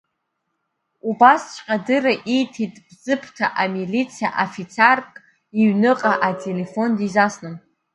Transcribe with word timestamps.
Убасҵәҟьа 1.09 1.75
адырра 1.81 2.13
ииҭеит 2.35 2.75
Бзыԥҭа 2.87 3.45
амилициа 3.61 4.29
афицарк, 4.43 5.09
иҩныҟа 5.59 6.13
ателефон 6.29 6.89
дизасны. 6.97 7.51